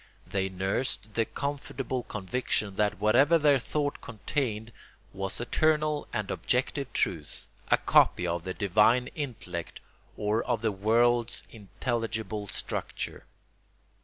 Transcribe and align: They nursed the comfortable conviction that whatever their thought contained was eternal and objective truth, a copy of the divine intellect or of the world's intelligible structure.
They 0.25 0.49
nursed 0.49 1.13
the 1.13 1.25
comfortable 1.25 2.01
conviction 2.01 2.75
that 2.77 2.97
whatever 2.99 3.37
their 3.37 3.59
thought 3.59 4.01
contained 4.01 4.71
was 5.13 5.39
eternal 5.39 6.07
and 6.11 6.31
objective 6.31 6.91
truth, 6.91 7.45
a 7.69 7.77
copy 7.77 8.25
of 8.25 8.43
the 8.43 8.55
divine 8.55 9.09
intellect 9.09 9.79
or 10.17 10.43
of 10.43 10.61
the 10.61 10.71
world's 10.71 11.43
intelligible 11.51 12.47
structure. 12.47 13.25